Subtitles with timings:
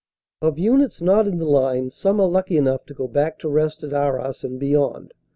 [0.41, 3.83] Of units not in the line, some are lucky enough to go back to rest
[3.83, 5.13] at Arras and beyond.